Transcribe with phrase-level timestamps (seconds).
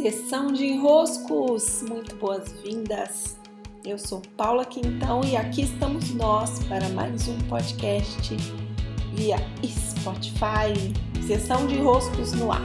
[0.00, 3.36] Sessão de enroscos, muito boas-vindas.
[3.84, 8.36] Eu sou Paula Quintão e aqui estamos nós para mais um podcast
[9.12, 10.94] via Spotify.
[11.26, 12.62] Sessão de enroscos no ar.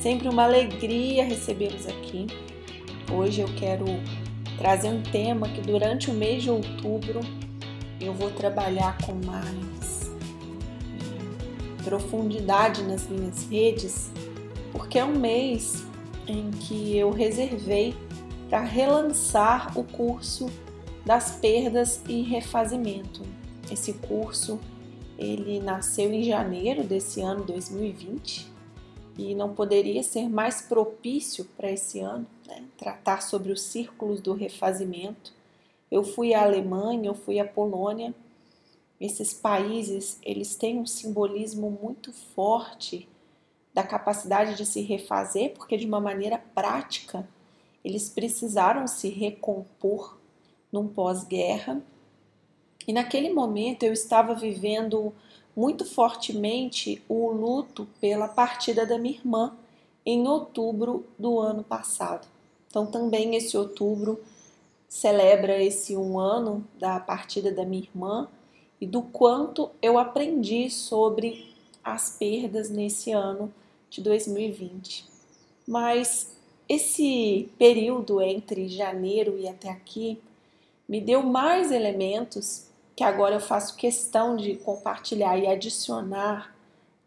[0.00, 2.26] Sempre uma alegria recebê-los aqui.
[3.12, 3.84] Hoje eu quero
[4.58, 7.20] trazer um tema que durante o mês de outubro
[8.00, 14.10] eu vou trabalhar com mais eh, profundidade nas minhas redes,
[14.72, 15.84] porque é um mês
[16.26, 17.94] em que eu reservei
[18.50, 20.50] para relançar o curso
[21.04, 23.22] das perdas e refazimento.
[23.70, 24.58] Esse curso
[25.16, 28.50] ele nasceu em janeiro desse ano 2020
[29.16, 32.64] e não poderia ser mais propício para esse ano né?
[32.76, 35.32] tratar sobre os círculos do refazimento.
[35.90, 38.14] Eu fui à Alemanha, eu fui à Polônia.
[39.00, 43.08] Esses países, eles têm um simbolismo muito forte
[43.72, 47.28] da capacidade de se refazer, porque de uma maneira prática
[47.84, 50.18] eles precisaram se recompor
[50.72, 51.80] num pós-guerra.
[52.88, 55.14] E naquele momento eu estava vivendo
[55.54, 59.56] muito fortemente o luto pela partida da minha irmã
[60.04, 62.26] em outubro do ano passado.
[62.76, 64.20] Então, também esse outubro
[64.86, 68.28] celebra esse um ano da partida da minha irmã
[68.78, 73.50] e do quanto eu aprendi sobre as perdas nesse ano
[73.88, 75.06] de 2020.
[75.66, 76.36] Mas
[76.68, 80.20] esse período entre janeiro e até aqui
[80.86, 86.54] me deu mais elementos que agora eu faço questão de compartilhar e adicionar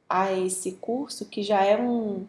[0.09, 2.25] a esse curso, que já é um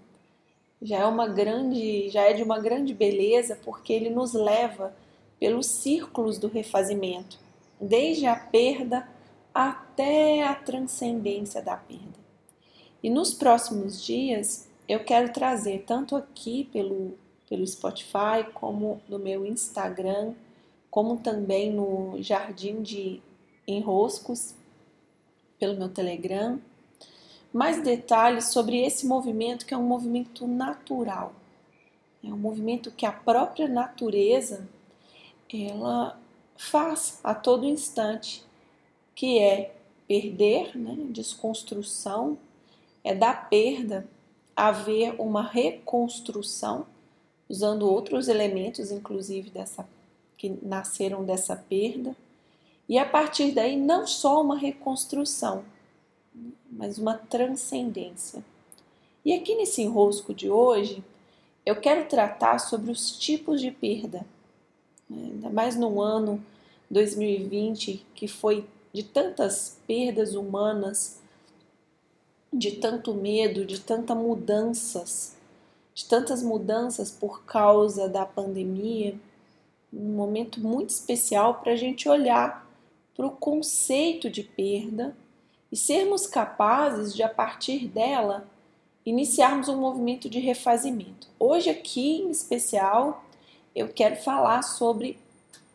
[0.82, 4.94] já é uma grande, já é de uma grande beleza, porque ele nos leva
[5.38, 7.38] pelos círculos do refazimento,
[7.80, 9.08] desde a perda
[9.54, 12.20] até a transcendência da perda.
[13.02, 17.14] E nos próximos dias eu quero trazer tanto aqui pelo
[17.50, 20.34] pelo Spotify, como no meu Instagram,
[20.88, 23.20] como também no Jardim de
[23.66, 24.54] enroscos
[25.58, 26.60] pelo meu Telegram.
[27.52, 31.32] Mais detalhes sobre esse movimento que é um movimento natural.
[32.22, 34.68] É um movimento que a própria natureza
[35.52, 36.18] ela
[36.56, 38.44] faz a todo instante,
[39.14, 39.74] que é
[40.06, 42.38] perder, né, desconstrução,
[43.02, 44.06] é da perda
[44.54, 46.86] haver uma reconstrução,
[47.48, 49.88] usando outros elementos, inclusive dessa
[50.36, 52.16] que nasceram dessa perda.
[52.88, 55.64] E a partir daí, não só uma reconstrução,
[56.80, 58.42] mas uma transcendência.
[59.22, 61.04] E aqui nesse enrosco de hoje,
[61.66, 64.24] eu quero tratar sobre os tipos de perda.
[65.10, 66.42] Ainda mais no ano
[66.90, 68.64] 2020, que foi
[68.94, 71.20] de tantas perdas humanas,
[72.50, 75.36] de tanto medo, de tantas mudanças,
[75.94, 79.14] de tantas mudanças por causa da pandemia,
[79.92, 82.66] um momento muito especial para a gente olhar
[83.14, 85.14] para o conceito de perda
[85.70, 88.48] e sermos capazes de, a partir dela,
[89.04, 91.28] iniciarmos um movimento de refazimento.
[91.38, 93.24] Hoje, aqui em especial,
[93.74, 95.18] eu quero falar sobre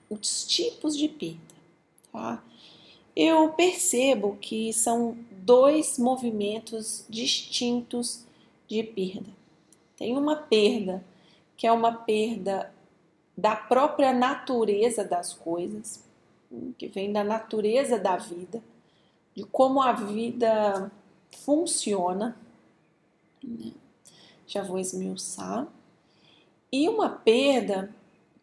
[0.10, 1.56] os tipos de perda.
[2.12, 2.44] Tá?
[3.16, 8.26] Eu percebo que são dois movimentos distintos
[8.68, 9.30] de perda.
[9.98, 11.04] Tem uma perda
[11.56, 12.74] que é uma perda
[13.38, 16.04] da própria natureza das coisas,
[16.78, 18.62] que vem da natureza da vida,
[19.36, 20.92] de como a vida
[21.44, 22.38] funciona.
[23.44, 23.74] Né?
[24.48, 25.68] Já vou esmiuçar.
[26.72, 27.94] E uma perda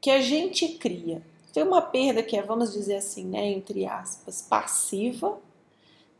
[0.01, 1.23] que a gente cria.
[1.53, 5.39] Tem uma perda que é, vamos dizer assim, né, entre aspas, passiva,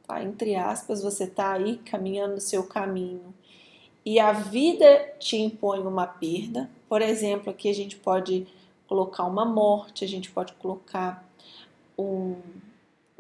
[0.07, 0.23] tá?
[0.23, 3.35] Entre aspas, você tá aí caminhando o seu caminho
[4.05, 6.69] e a vida te impõe uma perda.
[6.89, 8.47] Por exemplo, aqui a gente pode
[8.87, 11.27] colocar uma morte, a gente pode colocar
[11.99, 12.37] um,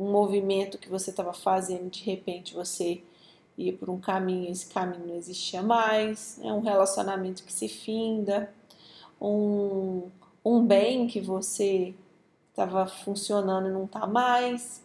[0.02, 3.02] um movimento que você estava fazendo, de repente você
[3.56, 8.52] ia por um caminho, esse caminho não existia mais, é um relacionamento que se finda,
[9.20, 10.10] um,
[10.44, 11.94] um bem que você
[12.50, 14.82] estava funcionando e não está mais.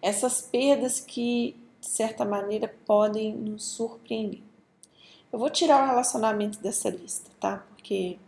[0.00, 4.42] Essas perdas que, de certa maneira, podem nos surpreender.
[5.32, 7.64] Eu vou tirar o relacionamento dessa lista, tá?
[7.70, 8.18] Porque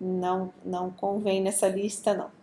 [0.00, 2.35] não, não convém nessa lista, não.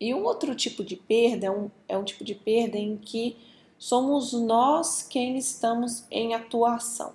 [0.00, 3.36] E um outro tipo de perda é um, é um tipo de perda em que
[3.78, 7.12] somos nós quem estamos em atuação.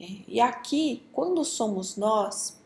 [0.00, 2.58] É, e aqui, quando somos nós,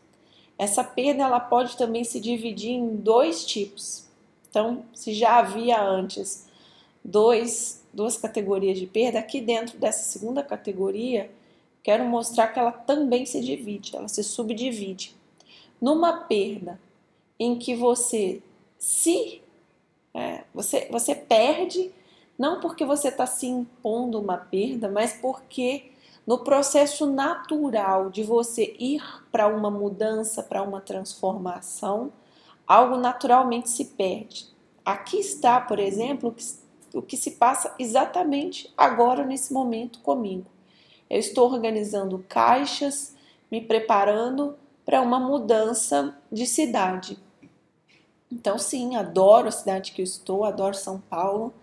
[0.57, 4.07] essa perda ela pode também se dividir em dois tipos.
[4.49, 6.47] Então, se já havia antes
[7.03, 11.29] dois, duas categorias de perda, aqui dentro dessa segunda categoria,
[11.81, 15.15] quero mostrar que ela também se divide, ela se subdivide.
[15.81, 16.79] Numa perda
[17.39, 18.41] em que você
[18.83, 19.41] se
[20.13, 21.89] é, você, você perde
[22.37, 25.91] não porque você está se impondo uma perda, mas porque
[26.27, 29.01] no processo natural de você ir
[29.31, 32.11] para uma mudança, para uma transformação,
[32.67, 34.47] algo naturalmente se perde.
[34.83, 36.43] Aqui está, por exemplo, o que,
[36.93, 40.47] o que se passa exatamente agora, nesse momento, comigo.
[41.09, 43.15] Eu estou organizando caixas,
[43.49, 47.22] me preparando para uma mudança de cidade.
[48.33, 51.53] Então, sim, adoro a cidade que eu estou, adoro São Paulo,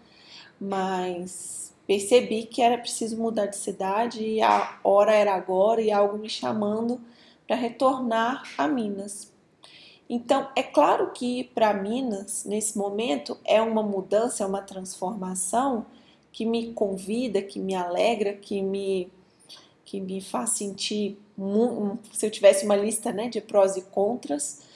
[0.60, 6.16] mas percebi que era preciso mudar de cidade e a hora era agora e algo
[6.16, 7.00] me chamando
[7.44, 9.32] para retornar a Minas.
[10.08, 15.84] Então, é claro que para Minas, nesse momento, é uma mudança, é uma transformação
[16.30, 19.10] que me convida, que me alegra, que me,
[19.84, 21.18] que me faz sentir.
[22.12, 24.69] Se eu tivesse uma lista né, de prós e contras,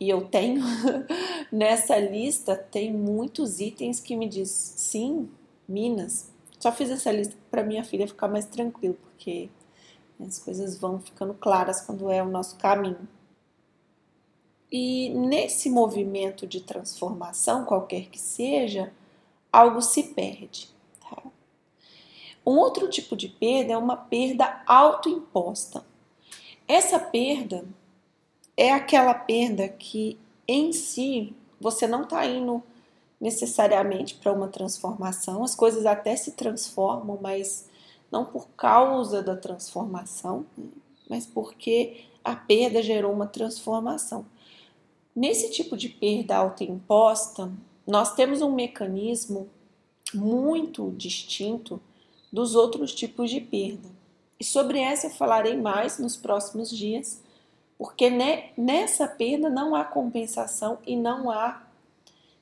[0.00, 0.62] e eu tenho
[1.50, 5.28] nessa lista tem muitos itens que me diz sim,
[5.66, 6.30] Minas.
[6.58, 9.48] Só fiz essa lista para minha filha ficar mais tranquila, porque
[10.20, 13.08] as coisas vão ficando claras quando é o nosso caminho.
[14.70, 18.92] E nesse movimento de transformação, qualquer que seja,
[19.52, 20.68] algo se perde.
[21.00, 21.22] Tá?
[22.44, 25.86] Um outro tipo de perda é uma perda autoimposta.
[26.66, 27.64] Essa perda
[28.58, 32.60] é aquela perda que em si você não está indo
[33.20, 37.68] necessariamente para uma transformação, as coisas até se transformam, mas
[38.10, 40.66] não por causa da transformação, né?
[41.08, 44.26] mas porque a perda gerou uma transformação.
[45.14, 47.52] Nesse tipo de perda autoimposta,
[47.86, 49.48] nós temos um mecanismo
[50.12, 51.80] muito distinto
[52.32, 53.88] dos outros tipos de perda.
[54.38, 57.22] E sobre essa eu falarei mais nos próximos dias,
[57.78, 58.10] porque
[58.56, 61.64] nessa perda não há compensação e não há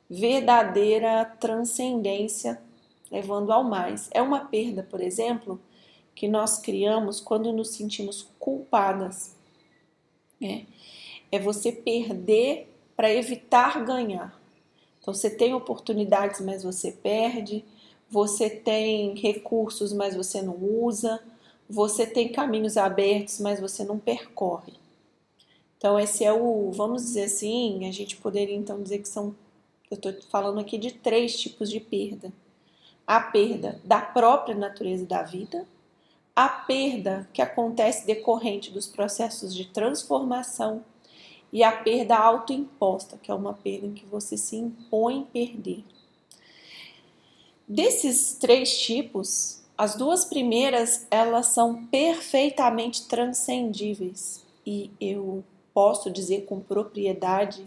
[0.09, 2.61] verdadeira transcendência
[3.11, 4.09] levando ao mais.
[4.12, 5.61] É uma perda, por exemplo,
[6.15, 9.37] que nós criamos quando nos sentimos culpadas.
[10.41, 10.62] É,
[11.31, 14.41] é você perder para evitar ganhar.
[14.99, 17.62] Então você tem oportunidades, mas você perde.
[18.09, 21.23] Você tem recursos, mas você não usa.
[21.69, 24.86] Você tem caminhos abertos, mas você não percorre.
[25.76, 29.34] Então, esse é o, vamos dizer assim, a gente poderia então dizer que são,
[29.90, 32.32] eu estou falando aqui de três tipos de perda:
[33.06, 35.67] a perda da própria natureza da vida,
[36.34, 40.84] a perda que acontece decorrente dos processos de transformação
[41.52, 45.84] e a perda autoimposta, que é uma perda em que você se impõe perder.
[47.69, 55.44] Desses três tipos, as duas primeiras elas são perfeitamente transcendíveis e eu
[55.76, 57.67] posso dizer com propriedade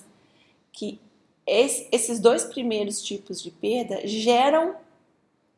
[0.72, 1.00] que
[1.46, 4.76] esses dois primeiros tipos de perda geram,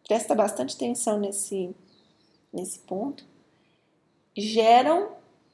[0.06, 1.74] presta bastante atenção nesse,
[2.52, 3.24] nesse ponto,
[4.36, 5.14] geram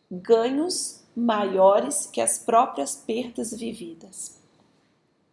[0.09, 4.39] ganhos maiores que as próprias perdas vividas.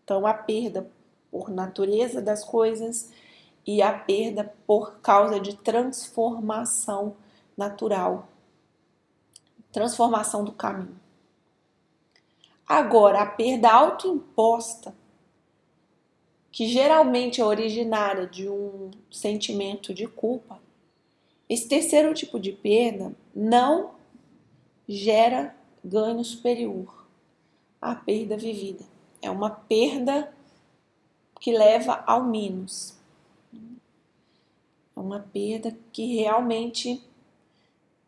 [0.04, 0.86] Então, a perda
[1.30, 3.08] por natureza das coisas
[3.66, 7.16] e a perda por causa de transformação
[7.56, 8.28] natural,
[9.72, 11.03] transformação do caminho.
[12.66, 14.94] Agora, a perda autoimposta,
[16.50, 20.60] que geralmente é originária de um sentimento de culpa,
[21.48, 23.92] esse terceiro tipo de perda não
[24.88, 25.54] gera
[25.84, 27.04] ganho superior
[27.80, 28.84] à perda vivida.
[29.20, 30.32] É uma perda
[31.40, 32.96] que leva ao menos.
[34.96, 37.02] É uma perda que realmente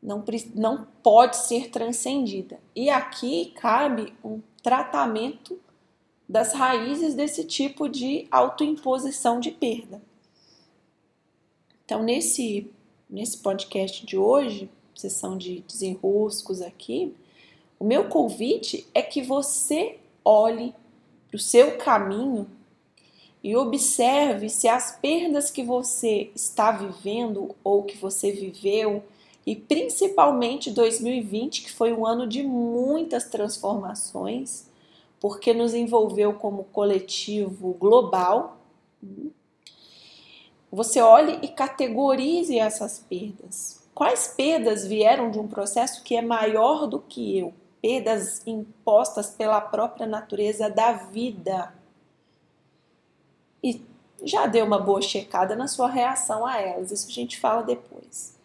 [0.02, 0.24] não,
[0.54, 2.60] não pode ser transcendida.
[2.74, 5.58] E aqui cabe um tratamento
[6.28, 10.02] das raízes desse tipo de autoimposição de perda.
[11.84, 12.70] Então, nesse,
[13.08, 17.14] nesse podcast de hoje, sessão de desenroscos aqui,
[17.78, 20.74] o meu convite é que você olhe
[21.28, 22.50] para o seu caminho
[23.42, 29.04] e observe se as perdas que você está vivendo ou que você viveu
[29.46, 34.68] e principalmente 2020, que foi um ano de muitas transformações,
[35.20, 38.58] porque nos envolveu como coletivo global.
[40.70, 43.86] Você olhe e categorize essas perdas.
[43.94, 47.54] Quais perdas vieram de um processo que é maior do que eu?
[47.80, 51.72] Perdas impostas pela própria natureza da vida.
[53.62, 53.80] E
[54.24, 58.35] já deu uma boa checada na sua reação a elas, isso a gente fala depois.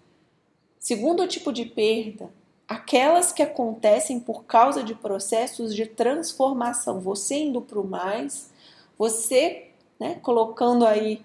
[0.82, 2.32] Segundo tipo de perda,
[2.68, 8.50] aquelas que acontecem por causa de processos de transformação, você indo para o mais,
[8.98, 9.68] você
[10.00, 11.24] né, colocando aí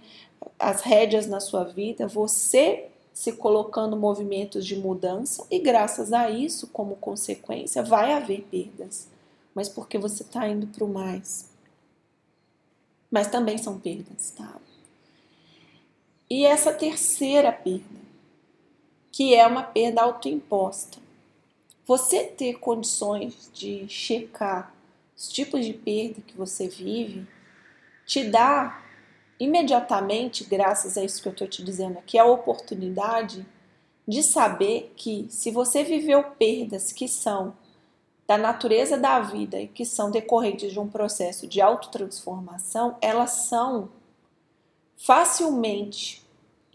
[0.59, 6.67] as rédeas na sua vida, você se colocando movimentos de mudança e graças a isso,
[6.67, 9.09] como consequência, vai haver perdas,
[9.55, 11.49] mas porque você está indo para o mais.
[13.11, 14.55] Mas também são perdas, tá?
[16.29, 18.06] E essa terceira perda,
[19.17, 20.99] que é uma perda autoimposta.
[21.87, 24.75] Você ter condições de checar
[25.17, 27.27] os tipos de perda que você vive
[28.05, 28.85] te dá
[29.41, 33.47] imediatamente, graças a isso que eu estou te dizendo aqui, a oportunidade
[34.07, 37.57] de saber que se você viveu perdas que são
[38.27, 43.89] da natureza da vida e que são decorrentes de um processo de autotransformação, elas são
[44.95, 46.26] facilmente,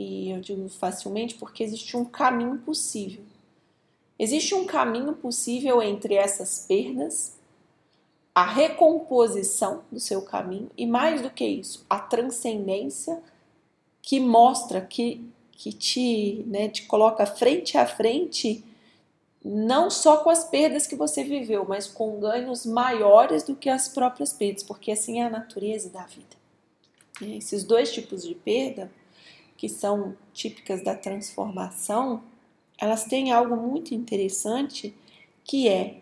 [0.01, 3.24] e eu digo facilmente porque existe um caminho possível.
[4.17, 7.39] Existe um caminho possível entre essas perdas
[8.34, 13.22] a recomposição do seu caminho e mais do que isso, a transcendência
[14.01, 18.63] que mostra que que te, né, te coloca frente a frente
[19.46, 23.88] não só com as perdas que você viveu, mas com ganhos maiores do que as
[23.88, 26.36] próprias perdas, porque assim é a natureza da vida.
[27.22, 28.91] E esses dois tipos de perda,
[29.62, 32.24] que são típicas da transformação,
[32.80, 34.91] elas têm algo muito interessante
[35.44, 36.01] que é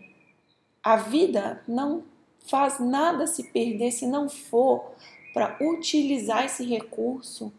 [0.82, 2.06] a vida não
[2.48, 4.94] faz nada se perder se não for
[5.34, 7.51] para utilizar esse recurso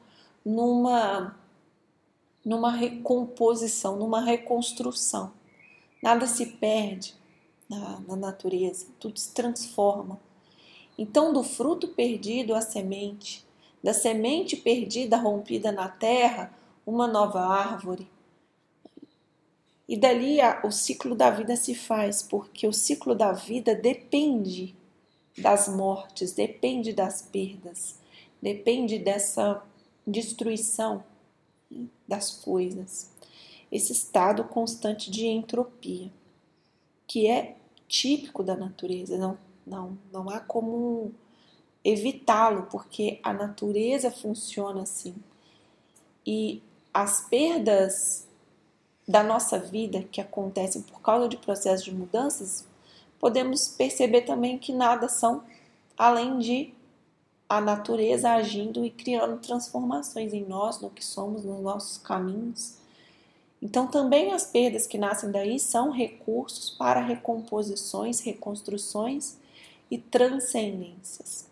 [0.42, 1.36] numa
[2.42, 5.34] numa recomposição, numa reconstrução.
[6.02, 7.14] Nada se perde
[7.68, 10.18] na, na natureza, tudo se transforma.
[10.96, 13.44] Então, do fruto perdido a semente,
[13.82, 16.52] da semente perdida rompida na terra,
[16.86, 18.08] uma nova árvore.
[19.88, 24.74] E dali o ciclo da vida se faz, porque o ciclo da vida depende
[25.36, 27.98] das mortes, depende das perdas,
[28.40, 29.62] depende dessa
[30.06, 31.02] destruição
[32.06, 33.10] das coisas.
[33.70, 36.10] Esse estado constante de entropia,
[37.06, 37.56] que é
[37.88, 41.12] típico da natureza, não, não, não há como
[41.84, 45.14] evitá-lo, porque a natureza funciona assim.
[46.26, 48.26] E as perdas
[49.06, 52.66] da nossa vida que acontecem por causa de processos de mudanças
[53.18, 55.42] podemos perceber também que nada são
[55.96, 56.72] além de
[57.48, 62.76] a natureza agindo e criando transformações em nós, no que somos, nos nossos caminhos.
[63.60, 69.36] Então, também as perdas que nascem daí são recursos para recomposições, reconstruções
[69.90, 71.49] e transcendências.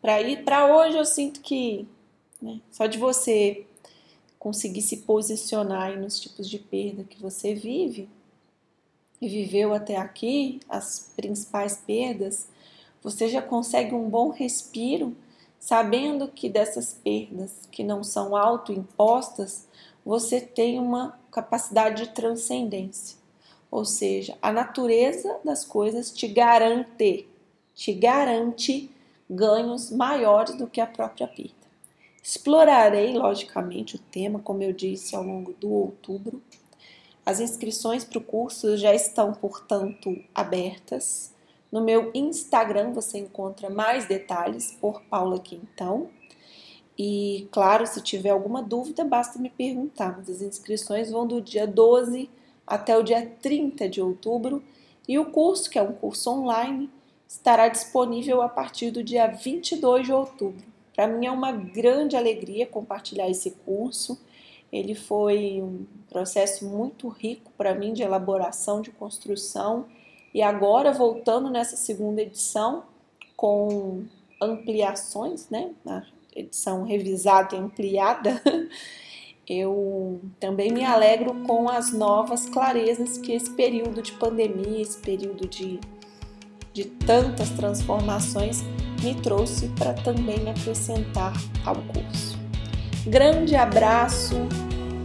[0.00, 1.86] Para ir para hoje, eu sinto que
[2.40, 3.66] né, só de você
[4.38, 8.08] conseguir se posicionar nos tipos de perda que você vive,
[9.20, 12.48] e viveu até aqui as principais perdas,
[13.02, 15.16] você já consegue um bom respiro,
[15.58, 19.66] sabendo que dessas perdas que não são autoimpostas,
[20.04, 23.16] você tem uma capacidade de transcendência.
[23.70, 27.26] Ou seja, a natureza das coisas te garante,
[27.74, 28.90] te garante
[29.28, 31.66] ganhos maiores do que a própria perda.
[32.22, 36.42] Explorarei, logicamente, o tema, como eu disse, ao longo do outubro,
[37.24, 41.32] as inscrições para o curso já estão, portanto, abertas.
[41.70, 46.08] No meu Instagram você encontra mais detalhes por Paula Quintão.
[46.96, 50.16] E, claro, se tiver alguma dúvida, basta me perguntar.
[50.16, 52.30] Mas as inscrições vão do dia 12
[52.66, 54.62] até o dia 30 de outubro.
[55.08, 56.90] E o curso, que é um curso online,
[57.28, 60.64] estará disponível a partir do dia 22 de outubro.
[60.94, 64.18] Para mim é uma grande alegria compartilhar esse curso.
[64.72, 69.86] Ele foi um processo muito rico para mim de elaboração, de construção.
[70.32, 72.84] E agora, voltando nessa segunda edição,
[73.36, 74.04] com
[74.40, 75.72] ampliações, né?
[76.34, 78.42] Edição revisada e ampliada,
[79.48, 85.46] eu também me alegro com as novas clarezas que esse período de pandemia, esse período
[85.46, 85.78] de,
[86.76, 88.62] de tantas transformações
[89.02, 91.32] me trouxe para também acrescentar
[91.64, 92.38] ao curso.
[93.06, 94.34] Grande abraço,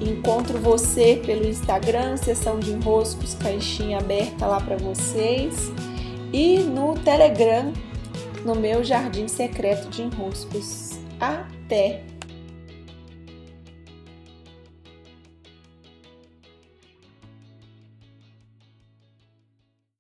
[0.02, 5.72] encontro você pelo Instagram, sessão de enroscos, caixinha aberta lá para vocês,
[6.34, 7.72] e no Telegram,
[8.44, 11.00] no meu Jardim Secreto de Enroscos.
[11.22, 12.11] Até!